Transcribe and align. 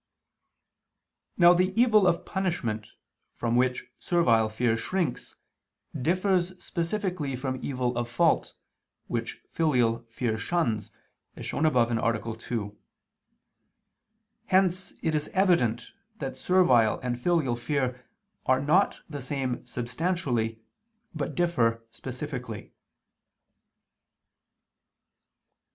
Now 1.37 1.53
the 1.53 1.79
evil 1.79 2.07
of 2.07 2.25
punishment, 2.25 2.87
from 3.35 3.55
which 3.55 3.85
servile 3.99 4.49
fear 4.49 4.75
shrinks, 4.75 5.35
differs 5.95 6.57
specifically 6.57 7.35
from 7.35 7.59
evil 7.63 7.95
of 7.95 8.09
fault, 8.09 8.55
which 9.05 9.41
filial 9.51 9.99
fear 10.09 10.39
shuns, 10.39 10.89
as 11.35 11.45
shown 11.45 11.67
above 11.67 11.91
(A. 11.91 12.35
2). 12.35 12.75
Hence 14.47 14.93
it 15.03 15.13
is 15.13 15.27
evident 15.35 15.91
that 16.17 16.35
servile 16.35 16.99
and 17.03 17.21
filial 17.21 17.55
fear 17.55 18.03
are 18.47 18.59
not 18.59 19.01
the 19.07 19.21
same 19.21 19.63
substantially 19.67 20.59
but 21.13 21.35
differ 21.35 21.85
specifically. 21.91 22.73